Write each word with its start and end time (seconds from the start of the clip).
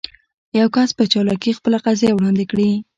يو 0.59 0.67
کس 0.75 0.89
په 0.97 1.03
چالاکي 1.11 1.51
خپله 1.57 1.77
قضيه 1.85 2.11
وړاندې 2.13 2.45
کړي. 2.51 2.69